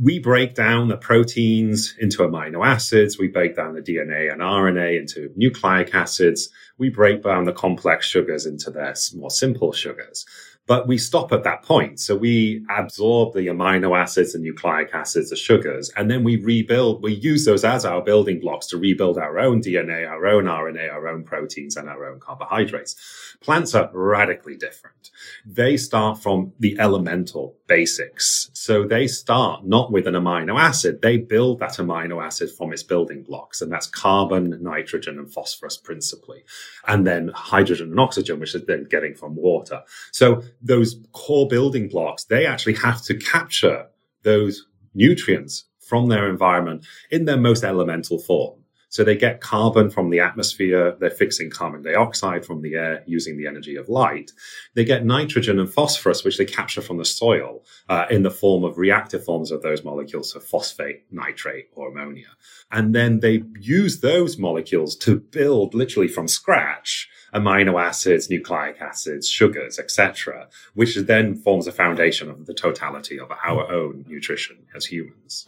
[0.00, 3.18] We break down the proteins into amino acids.
[3.18, 6.48] We break down the DNA and RNA into nucleic acids.
[6.78, 10.24] We break down the complex sugars into their more simple sugars.
[10.66, 11.98] But we stop at that point.
[11.98, 17.02] So we absorb the amino acids and nucleic acids, the sugars, and then we rebuild,
[17.02, 20.92] we use those as our building blocks to rebuild our own DNA, our own RNA,
[20.92, 22.94] our own proteins, and our own carbohydrates.
[23.40, 25.10] Plants are radically different.
[25.44, 28.50] They start from the elemental basics.
[28.52, 31.00] So they start not with an amino acid.
[31.00, 33.62] They build that amino acid from its building blocks.
[33.62, 36.44] And that's carbon, nitrogen, and phosphorus principally.
[36.86, 39.82] And then hydrogen and oxygen, which is then getting from water.
[40.12, 43.86] So those core building blocks, they actually have to capture
[44.22, 48.60] those nutrients from their environment in their most elemental form.
[48.90, 50.96] So they get carbon from the atmosphere.
[50.98, 54.32] They're fixing carbon dioxide from the air using the energy of light.
[54.74, 58.64] They get nitrogen and phosphorus, which they capture from the soil uh, in the form
[58.64, 62.26] of reactive forms of those molecules, so phosphate, nitrate, or ammonia.
[62.72, 69.28] And then they use those molecules to build literally from scratch amino acids, nucleic acids,
[69.28, 74.86] sugars, etc., which then forms a foundation of the totality of our own nutrition as
[74.86, 75.46] humans.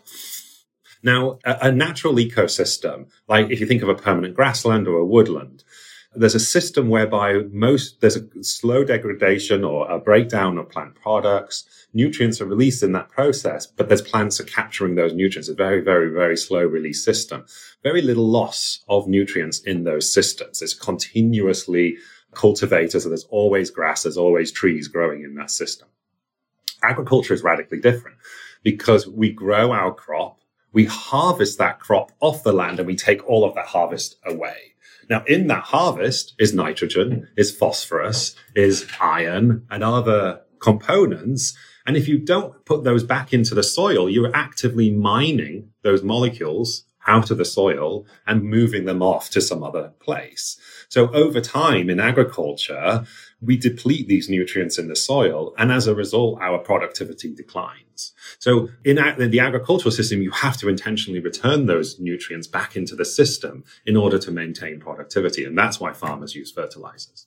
[1.02, 5.06] Now, a, a natural ecosystem, like if you think of a permanent grassland or a
[5.06, 5.64] woodland,
[6.14, 11.64] there's a system whereby most there's a slow degradation or a breakdown of plant products.
[11.94, 15.48] Nutrients are released in that process, but there's plants are capturing those nutrients.
[15.48, 17.44] A very, very, very slow release system.
[17.82, 20.60] Very little loss of nutrients in those systems.
[20.60, 21.96] It's continuously
[22.34, 25.88] cultivated, so there's always grass, there's always trees growing in that system.
[26.82, 28.16] Agriculture is radically different
[28.62, 30.40] because we grow our crop,
[30.72, 34.71] we harvest that crop off the land, and we take all of that harvest away
[35.12, 41.54] now, in that harvest is nitrogen, is phosphorus, is iron, and other components.
[41.84, 46.84] And if you don't put those back into the soil, you're actively mining those molecules
[47.06, 50.56] out of the soil and moving them off to some other place.
[50.88, 53.04] So over time in agriculture,
[53.42, 55.52] we deplete these nutrients in the soil.
[55.58, 58.12] And as a result, our productivity declines.
[58.38, 63.04] So in the agricultural system, you have to intentionally return those nutrients back into the
[63.04, 65.44] system in order to maintain productivity.
[65.44, 67.26] And that's why farmers use fertilizers.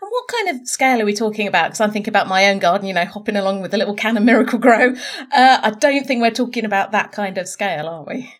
[0.00, 1.68] And what kind of scale are we talking about?
[1.68, 4.16] Because I'm thinking about my own garden, you know, hopping along with a little can
[4.16, 4.94] of Miracle-Gro.
[5.30, 8.32] Uh, I don't think we're talking about that kind of scale, are we?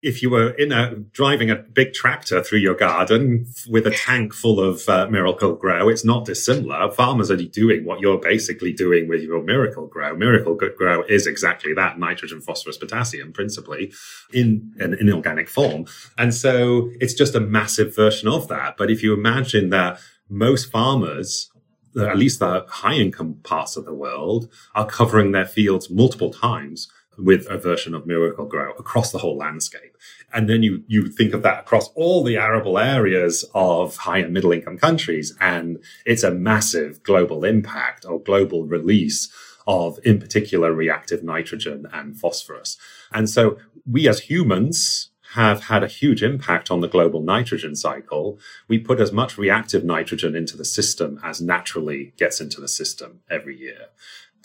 [0.00, 4.32] If you were in a driving a big tractor through your garden with a tank
[4.32, 6.90] full of uh, Miracle-Gro it's not dissimilar.
[6.92, 11.98] Farmers are doing what you're basically doing with your Miracle-Gro Miracle Grow is exactly that:
[11.98, 13.92] nitrogen, phosphorus, potassium, principally
[14.32, 15.86] in an inorganic form.
[16.16, 18.76] And so it's just a massive version of that.
[18.76, 21.50] But if you imagine that most farmers
[21.96, 26.88] at least the high income parts of the world, are covering their fields multiple times
[27.18, 29.96] with a version of Miracle-Gro across the whole landscape.
[30.32, 34.32] And then you, you think of that across all the arable areas of high and
[34.32, 35.36] middle income countries.
[35.40, 39.28] And it's a massive global impact or global release
[39.66, 42.78] of, in particular, reactive nitrogen and phosphorus.
[43.12, 48.38] And so we as humans have had a huge impact on the global nitrogen cycle.
[48.66, 53.20] We put as much reactive nitrogen into the system as naturally gets into the system
[53.30, 53.88] every year.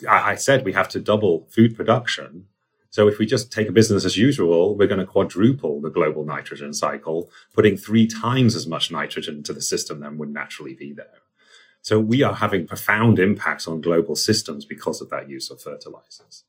[0.06, 2.48] I said we have to double food production
[2.94, 6.24] so if we just take a business as usual, we're going to quadruple the global
[6.24, 10.92] nitrogen cycle, putting three times as much nitrogen into the system than would naturally be
[10.92, 11.18] there.
[11.82, 16.44] So we are having profound impacts on global systems because of that use of fertilizers.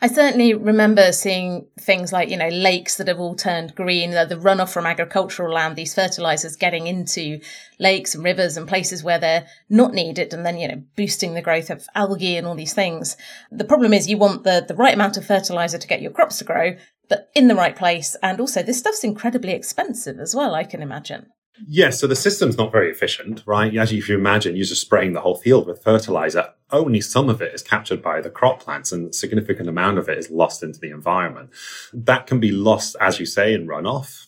[0.00, 4.24] I certainly remember seeing things like, you know, lakes that have all turned green, the,
[4.24, 7.40] the runoff from agricultural land, these fertilizers getting into
[7.78, 11.42] lakes and rivers and places where they're not needed, and then, you know, boosting the
[11.42, 13.16] growth of algae and all these things.
[13.50, 16.38] The problem is you want the, the right amount of fertilizer to get your crops
[16.38, 16.76] to grow,
[17.08, 18.16] but in the right place.
[18.22, 21.26] And also, this stuff's incredibly expensive as well, I can imagine.
[21.66, 23.74] Yes, so the system's not very efficient, right?
[23.76, 26.50] As you can imagine, you're just spraying the whole field with fertilizer.
[26.70, 30.08] Only some of it is captured by the crop plants and a significant amount of
[30.08, 31.50] it is lost into the environment.
[31.92, 34.25] That can be lost, as you say, in runoff.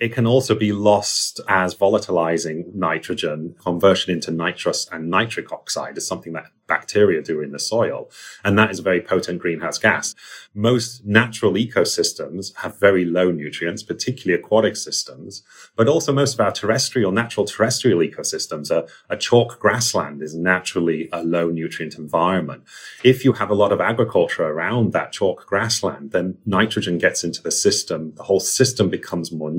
[0.00, 3.56] It can also be lost as volatilizing nitrogen.
[3.62, 8.08] Conversion into nitrous and nitric oxide is something that bacteria do in the soil.
[8.44, 10.14] And that is a very potent greenhouse gas.
[10.54, 15.42] Most natural ecosystems have very low nutrients, particularly aquatic systems,
[15.76, 21.08] but also most of our terrestrial, natural terrestrial ecosystems, a, a chalk grassland is naturally
[21.12, 22.62] a low nutrient environment.
[23.02, 27.42] If you have a lot of agriculture around that chalk grassland, then nitrogen gets into
[27.42, 28.12] the system.
[28.16, 29.50] The whole system becomes more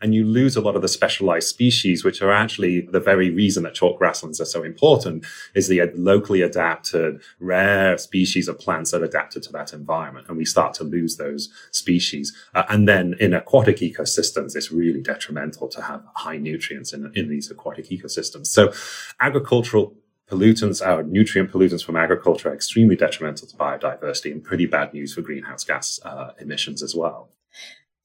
[0.00, 3.62] and you lose a lot of the specialized species, which are actually the very reason
[3.62, 9.02] that chalk grasslands are so important is the locally adapted, rare species of plants that
[9.02, 10.26] are adapted to that environment.
[10.28, 12.34] And we start to lose those species.
[12.54, 17.28] Uh, and then in aquatic ecosystems, it's really detrimental to have high nutrients in, in
[17.28, 18.46] these aquatic ecosystems.
[18.46, 18.72] So
[19.20, 19.94] agricultural
[20.30, 25.14] pollutants, our nutrient pollutants from agriculture are extremely detrimental to biodiversity and pretty bad news
[25.14, 27.30] for greenhouse gas uh, emissions as well.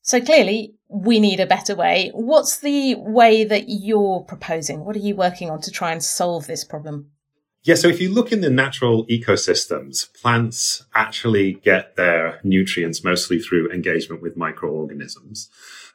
[0.03, 2.11] So clearly, we need a better way.
[2.13, 4.83] What's the way that you're proposing?
[4.83, 7.11] What are you working on to try and solve this problem?
[7.63, 13.37] Yeah, so if you look in the natural ecosystems, plants actually get their nutrients mostly
[13.37, 15.49] through engagement with microorganisms.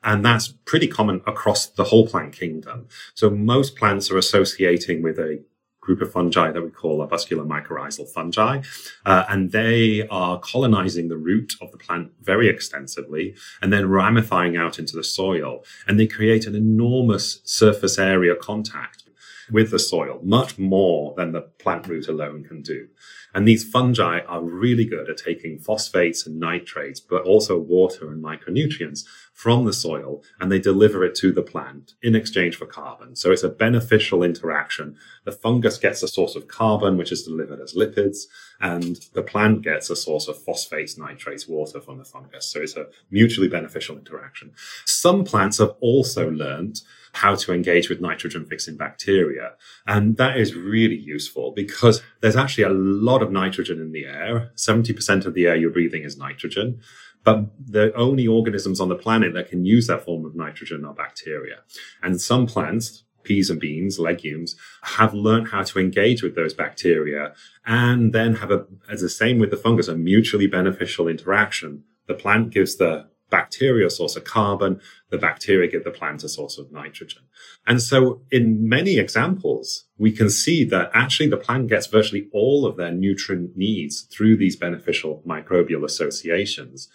[0.04, 2.87] And that's pretty common across the whole plant kingdom.
[3.14, 5.42] So most plants are associating with a
[5.87, 8.61] group of fungi that we call arbuscular mycorrhizal fungi.
[9.07, 14.57] Uh, and they are colonizing the root of the plant very extensively and then ramifying
[14.57, 15.64] out into the soil.
[15.87, 19.05] And they create an enormous surface area contact
[19.51, 22.88] with the soil, much more than the plant root alone can do.
[23.33, 28.25] And these fungi are really good at taking phosphates and nitrates, but also water and
[28.25, 29.05] micronutrients
[29.37, 33.14] from the soil, and they deliver it to the plant in exchange for carbon.
[33.14, 34.96] So it's a beneficial interaction.
[35.25, 38.20] The fungus gets a source of carbon, which is delivered as lipids,
[38.62, 42.51] and the plant gets a source of phosphates, nitrates, water from the fungus.
[42.51, 44.53] So it's a mutually beneficial interaction.
[44.87, 46.81] Some plants have also learned
[47.12, 49.53] how to engage with nitrogen fixing bacteria.
[49.87, 54.53] And that is really useful because there's actually a lot of nitrogen in the air.
[54.57, 56.81] 70% of the air you're breathing is nitrogen.
[57.27, 60.95] But the only organisms on the planet that can use that form of nitrogen are
[60.95, 61.57] bacteria.
[62.01, 67.35] And some plants, peas and beans, legumes, have learned how to engage with those bacteria
[67.67, 71.83] and then have a, as the same with the fungus, a mutually beneficial interaction.
[72.07, 76.29] The plant gives the bacteria a source of carbon, the bacteria give the plant a
[76.29, 77.23] source of nitrogen.
[77.67, 82.67] And so in many examples, we can see that actually the plant gets virtually all
[82.67, 86.89] of their nutrient needs through these beneficial microbial associations.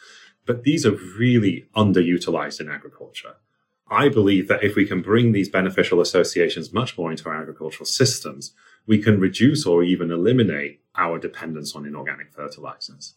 [0.46, 3.36] But these are really underutilized in agriculture.
[3.90, 7.86] I believe that if we can bring these beneficial associations much more into our agricultural
[7.86, 8.54] systems,
[8.88, 13.16] we can reduce or even eliminate our dependence on inorganic fertilizers.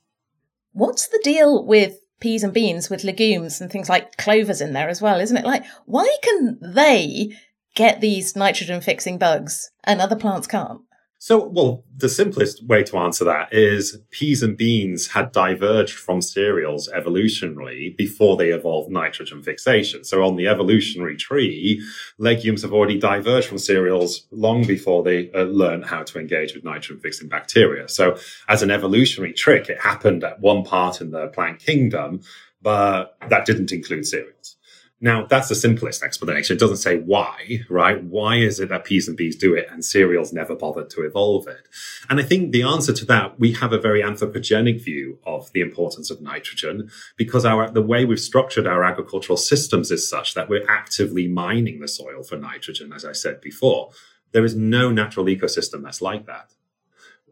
[0.72, 4.88] What's the deal with peas and beans with legumes and things like clovers in there
[4.88, 5.44] as well, isn't it?
[5.44, 7.30] Like, why can they
[7.74, 10.80] get these nitrogen fixing bugs and other plants can't?
[11.24, 16.20] So, well, the simplest way to answer that is peas and beans had diverged from
[16.20, 20.04] cereals evolutionarily before they evolved nitrogen fixation.
[20.04, 21.82] So on the evolutionary tree,
[22.18, 26.62] legumes have already diverged from cereals long before they uh, learned how to engage with
[26.62, 27.88] nitrogen fixing bacteria.
[27.88, 32.20] So as an evolutionary trick, it happened at one part in the plant kingdom,
[32.60, 34.56] but that didn't include cereals.
[35.04, 36.56] Now, that's the simplest explanation.
[36.56, 38.02] It doesn't say why, right?
[38.02, 41.46] Why is it that peas and bees do it and cereals never bothered to evolve
[41.46, 41.68] it?
[42.08, 45.60] And I think the answer to that, we have a very anthropogenic view of the
[45.60, 46.88] importance of nitrogen
[47.18, 51.80] because our, the way we've structured our agricultural systems is such that we're actively mining
[51.80, 53.90] the soil for nitrogen, as I said before.
[54.32, 56.54] There is no natural ecosystem that's like that.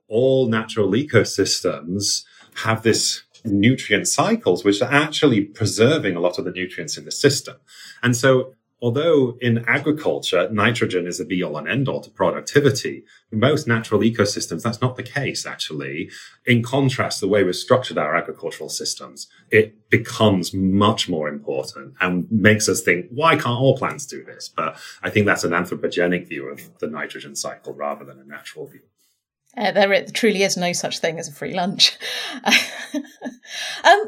[0.09, 2.25] All natural ecosystems
[2.57, 7.12] have this nutrient cycles, which are actually preserving a lot of the nutrients in the
[7.12, 7.57] system.
[8.03, 13.05] And so, although in agriculture, nitrogen is a be all and end all to productivity,
[13.30, 16.11] in most natural ecosystems, that's not the case, actually.
[16.45, 22.30] In contrast, the way we've structured our agricultural systems, it becomes much more important and
[22.30, 24.49] makes us think, why can't all plants do this?
[24.49, 28.66] But I think that's an anthropogenic view of the nitrogen cycle rather than a natural
[28.66, 28.82] view.
[29.55, 31.98] Uh, there truly is no such thing as a free lunch.
[32.44, 32.55] um,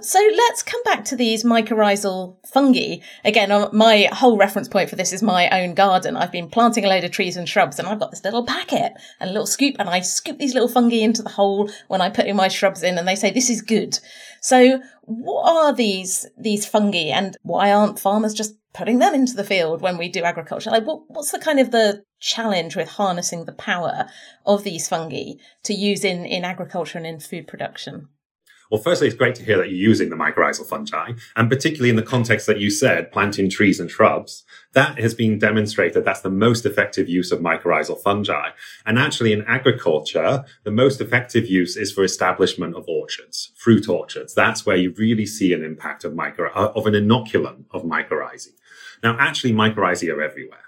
[0.01, 2.97] so let's come back to these mycorrhizal fungi.
[3.26, 6.16] Again, uh, my whole reference point for this is my own garden.
[6.16, 8.95] I've been planting a load of trees and shrubs, and I've got this little packet
[9.20, 12.09] and a little scoop, and I scoop these little fungi into the hole when I
[12.09, 13.99] put in my shrubs in, and they say this is good.
[14.45, 19.42] So, what are these these fungi, and why aren't farmers just putting them into the
[19.42, 20.70] field when we do agriculture?
[20.70, 24.07] Like, what, what's the kind of the challenge with harnessing the power
[24.45, 28.11] of these fungi to use in, in agriculture and in food production?
[28.75, 31.95] Well, firstly, it's great to hear that you're using the mycorrhizal fungi, and particularly in
[31.95, 34.43] the context that you said, planting trees and shrubs.
[34.72, 38.49] That has been demonstrated that's the most effective use of mycorrhizal fungi.
[38.85, 44.35] And actually, in agriculture, the most effective use is for establishment of orchards, fruit orchards.
[44.35, 48.55] That's where you really see an impact of uh, of an inoculum of mycorrhizae.
[49.05, 50.64] Now, actually, mycorrhizae are everywhere.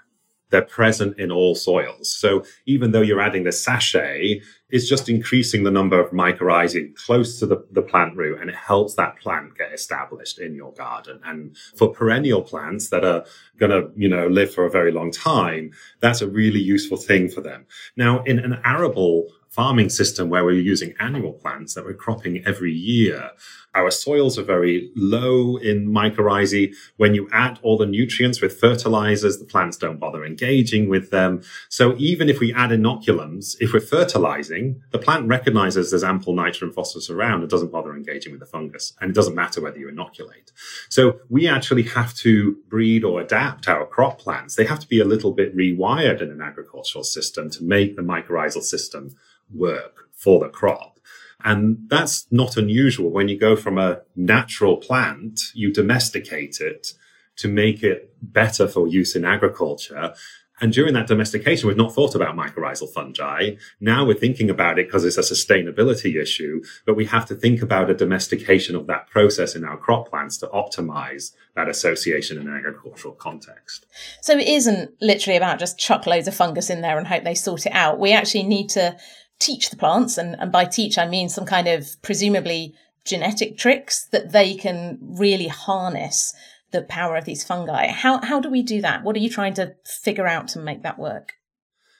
[0.49, 2.13] They're present in all soils.
[2.13, 7.39] So even though you're adding the sachet, it's just increasing the number of mycorrhizae close
[7.39, 11.21] to the, the plant root and it helps that plant get established in your garden.
[11.23, 13.25] And for perennial plants that are
[13.57, 17.29] going to, you know, live for a very long time, that's a really useful thing
[17.29, 17.65] for them.
[17.95, 22.73] Now, in an arable farming system where we're using annual plants that we're cropping every
[22.73, 23.31] year,
[23.77, 26.73] our soils are very low in mycorrhizae.
[26.97, 31.43] When you add all the nutrients with fertilizers, the plants don't bother engaging with them.
[31.69, 34.56] So even if we add inoculums, if we're fertilizing,
[34.91, 37.43] the plant recognizes there's ample nitrogen phosphorus around.
[37.43, 38.93] It doesn't bother engaging with the fungus.
[38.99, 40.51] And it doesn't matter whether you inoculate.
[40.89, 44.55] So we actually have to breed or adapt our crop plants.
[44.55, 48.01] They have to be a little bit rewired in an agricultural system to make the
[48.01, 49.15] mycorrhizal system
[49.53, 50.99] work for the crop.
[51.43, 53.11] And that's not unusual.
[53.11, 56.93] When you go from a natural plant, you domesticate it
[57.37, 60.13] to make it better for use in agriculture.
[60.59, 63.55] And during that domestication, we've not thought about mycorrhizal fungi.
[63.79, 67.61] Now we're thinking about it because it's a sustainability issue, but we have to think
[67.61, 72.47] about a domestication of that process in our crop plants to optimize that association in
[72.47, 73.85] an agricultural context.
[74.21, 77.35] So it isn't literally about just chuck loads of fungus in there and hope they
[77.35, 77.99] sort it out.
[77.99, 78.97] We actually need to
[79.39, 82.73] teach the plants, and, and by teach, I mean some kind of presumably
[83.05, 86.33] genetic tricks that they can really harness
[86.71, 87.87] the power of these fungi.
[87.87, 89.03] How, how do we do that?
[89.03, 91.33] What are you trying to figure out to make that work?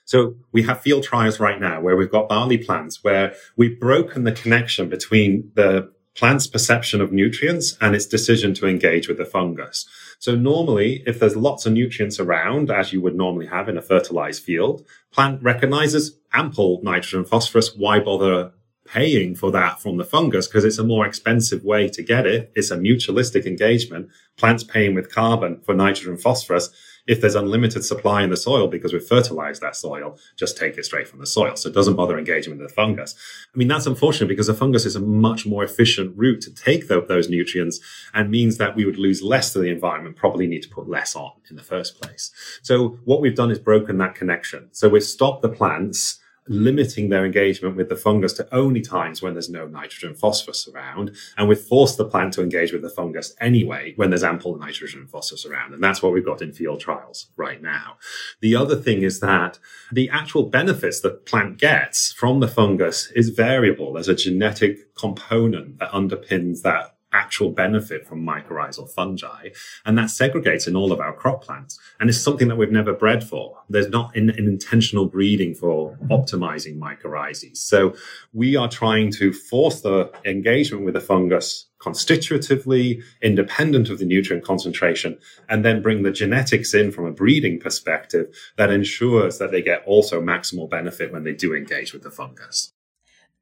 [0.04, 4.24] So we have field trials right now where we've got barley plants where we've broken
[4.24, 9.24] the connection between the plant's perception of nutrients and its decision to engage with the
[9.24, 9.86] fungus.
[10.18, 13.82] So normally, if there's lots of nutrients around, as you would normally have in a
[13.82, 17.76] fertilized field, plant recognizes ample nitrogen phosphorus.
[17.76, 18.52] Why bother
[18.92, 20.46] paying for that from the fungus?
[20.46, 22.52] Because it's a more expensive way to get it.
[22.54, 24.08] It's a mutualistic engagement.
[24.36, 26.70] Plants paying with carbon for nitrogen phosphorus
[27.08, 30.84] if there's unlimited supply in the soil because we've fertilized that soil, just take it
[30.84, 31.56] straight from the soil.
[31.56, 33.16] So it doesn't bother engaging with the fungus.
[33.52, 36.86] I mean, that's unfortunate because the fungus is a much more efficient route to take
[36.86, 37.80] those nutrients
[38.12, 41.16] and means that we would lose less to the environment, probably need to put less
[41.16, 42.30] on in the first place.
[42.62, 44.68] So what we've done is broken that connection.
[44.72, 49.34] So we've stopped the plants limiting their engagement with the fungus to only times when
[49.34, 51.14] there's no nitrogen phosphorus around.
[51.36, 55.06] And we've forced the plant to engage with the fungus anyway when there's ample nitrogen
[55.06, 55.74] phosphorus around.
[55.74, 57.96] And that's what we've got in field trials right now.
[58.40, 59.58] The other thing is that
[59.92, 63.92] the actual benefits the plant gets from the fungus is variable.
[63.92, 69.48] There's a genetic component that underpins that actual benefit from mycorrhizal fungi.
[69.84, 71.78] And that segregates in all of our crop plants.
[72.00, 73.58] And it's something that we've never bred for.
[73.68, 77.56] There's not an, an intentional breeding for optimizing mycorrhizae.
[77.56, 77.94] So
[78.32, 84.44] we are trying to force the engagement with the fungus constitutively, independent of the nutrient
[84.44, 85.16] concentration,
[85.48, 89.84] and then bring the genetics in from a breeding perspective that ensures that they get
[89.86, 92.72] also maximal benefit when they do engage with the fungus.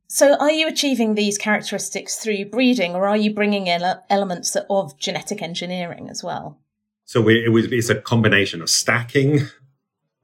[0.08, 4.98] So, are you achieving these characteristics through breeding, or are you bringing in elements of
[4.98, 6.58] genetic engineering as well?
[7.06, 9.40] So we, it was, it's a combination of stacking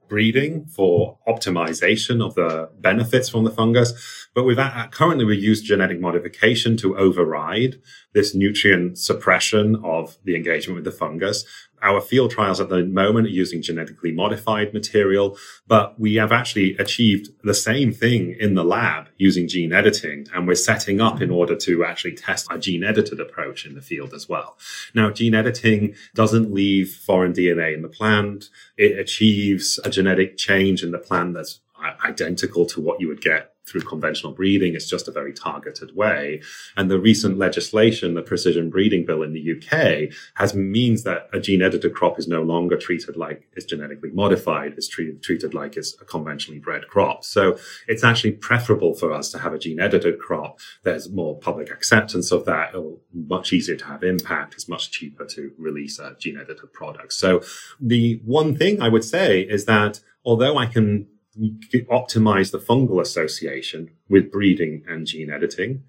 [0.09, 4.22] breeding for optimization of the benefits from the fungus.
[4.33, 7.79] But with uh, that, currently we use genetic modification to override
[8.13, 11.45] this nutrient suppression of the engagement with the fungus.
[11.83, 16.77] Our field trials at the moment are using genetically modified material, but we have actually
[16.77, 20.25] achieved the same thing in the lab using gene editing.
[20.33, 23.81] And we're setting up in order to actually test a gene edited approach in the
[23.81, 24.57] field as well.
[24.95, 28.49] Now, gene editing doesn't leave foreign DNA in the plant.
[28.77, 31.59] It achieves a genetic change in the plant that's
[32.05, 34.75] identical to what you would get through conventional breeding.
[34.75, 36.41] It's just a very targeted way.
[36.75, 41.39] And the recent legislation, the precision breeding bill in the UK has means that a
[41.39, 44.73] gene edited crop is no longer treated like it's genetically modified.
[44.73, 47.23] It's treated, treated like it's a conventionally bred crop.
[47.23, 47.57] So
[47.87, 50.59] it's actually preferable for us to have a gene edited crop.
[50.83, 52.71] There's more public acceptance of that.
[52.73, 54.53] It's much easier to have impact.
[54.55, 57.13] It's much cheaper to release a gene edited product.
[57.13, 57.41] So
[57.79, 61.07] the one thing I would say is that although I can
[61.37, 65.83] optimize the fungal association with breeding and gene editing.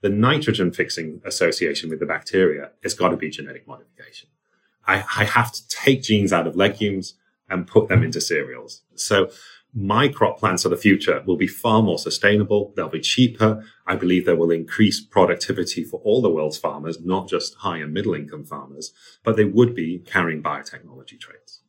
[0.00, 4.28] The nitrogen fixing association with the bacteria has got to be genetic modification.
[4.86, 7.14] I, I have to take genes out of legumes
[7.50, 8.82] and put them into cereals.
[8.94, 9.30] So
[9.74, 12.72] my crop plants of the future will be far more sustainable.
[12.74, 13.64] They'll be cheaper.
[13.86, 17.92] I believe they will increase productivity for all the world's farmers, not just high and
[17.92, 18.92] middle income farmers,
[19.24, 21.60] but they would be carrying biotechnology traits.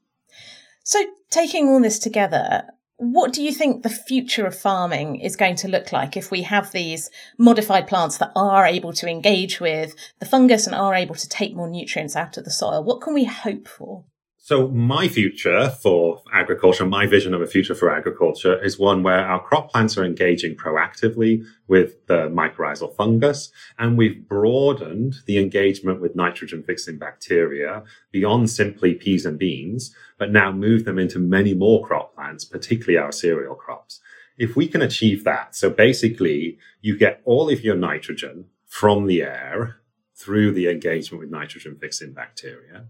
[0.84, 2.64] So taking all this together,
[3.00, 6.42] what do you think the future of farming is going to look like if we
[6.42, 11.16] have these modified plants that are able to engage with the fungus and are able
[11.16, 12.84] to take more nutrients out of the soil?
[12.84, 14.04] What can we hope for?
[14.50, 19.24] So my future for agriculture, my vision of a future for agriculture is one where
[19.24, 23.52] our crop plants are engaging proactively with the mycorrhizal fungus.
[23.78, 30.32] And we've broadened the engagement with nitrogen fixing bacteria beyond simply peas and beans, but
[30.32, 34.02] now move them into many more crop plants, particularly our cereal crops.
[34.36, 39.22] If we can achieve that, so basically you get all of your nitrogen from the
[39.22, 39.76] air
[40.16, 42.88] through the engagement with nitrogen fixing bacteria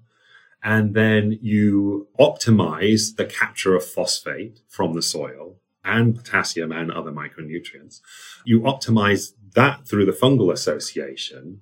[0.63, 7.11] and then you optimize the capture of phosphate from the soil and potassium and other
[7.11, 8.01] micronutrients.
[8.45, 11.61] You optimize that through the fungal association.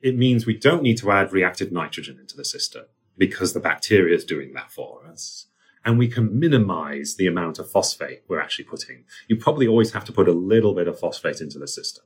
[0.00, 2.84] It means we don't need to add reactive nitrogen into the system
[3.16, 5.46] because the bacteria is doing that for us.
[5.84, 9.04] And we can minimize the amount of phosphate we're actually putting.
[9.28, 12.04] You probably always have to put a little bit of phosphate into the system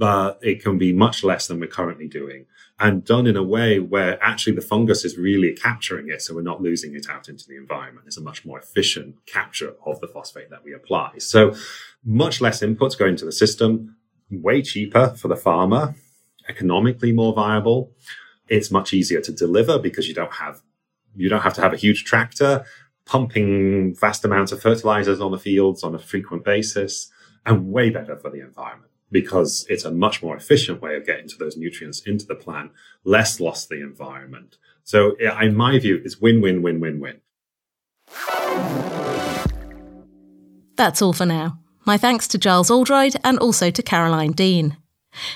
[0.00, 2.46] but it can be much less than we're currently doing
[2.78, 6.22] and done in a way where actually the fungus is really capturing it.
[6.22, 8.06] So we're not losing it out into the environment.
[8.06, 11.18] It's a much more efficient capture of the phosphate that we apply.
[11.18, 11.54] So
[12.02, 13.96] much less inputs go into the system,
[14.30, 15.94] way cheaper for the farmer,
[16.48, 17.92] economically more viable.
[18.48, 20.62] It's much easier to deliver because you don't have,
[21.14, 22.64] you don't have to have a huge tractor
[23.04, 27.12] pumping vast amounts of fertilizers on the fields on a frequent basis
[27.44, 31.28] and way better for the environment because it's a much more efficient way of getting
[31.28, 32.72] to those nutrients into the plant,
[33.04, 34.56] less loss to the environment.
[34.84, 37.20] So in my view, it's win, win, win, win, win.
[40.76, 41.58] That's all for now.
[41.84, 44.76] My thanks to Giles Oldroyd and also to Caroline Dean.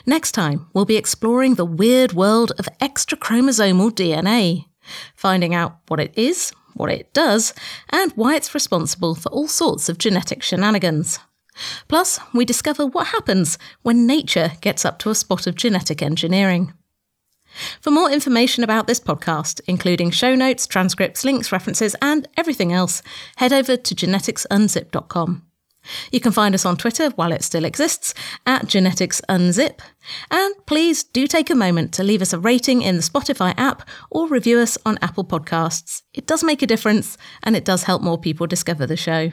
[0.07, 4.67] Next time, we'll be exploring the weird world of extrachromosomal DNA,
[5.17, 7.53] finding out what it is, what it does,
[7.91, 11.19] and why it's responsible for all sorts of genetic shenanigans.
[11.89, 16.73] Plus, we discover what happens when nature gets up to a spot of genetic engineering.
[17.81, 23.03] For more information about this podcast, including show notes, transcripts, links, references, and everything else,
[23.37, 25.43] head over to geneticsunzipped.com.
[26.11, 28.15] You can find us on Twitter while it still exists
[28.47, 29.81] at geneticsunzip.
[30.31, 33.87] And please do take a moment to leave us a rating in the Spotify app
[34.11, 36.03] or review us on Apple Podcasts.
[36.15, 39.31] It does make a difference and it does help more people discover the show.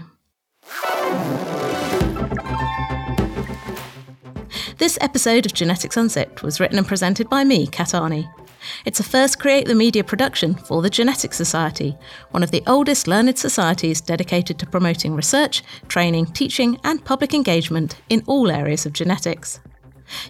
[4.81, 8.27] This episode of Genetics Unzipped was written and presented by me, Kat Arney.
[8.83, 11.95] It's a first Create the Media production for the Genetics Society,
[12.31, 17.97] one of the oldest learned societies dedicated to promoting research, training, teaching, and public engagement
[18.09, 19.59] in all areas of genetics.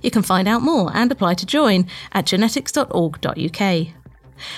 [0.02, 3.88] You can find out more and apply to join at genetics.org.uk.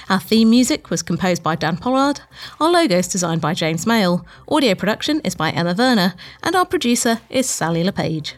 [0.10, 2.22] Our theme music was composed by Dan Pollard,
[2.60, 6.66] our logo is designed by James Mail, audio production is by Emma Werner, and our
[6.66, 8.38] producer is Sally LePage.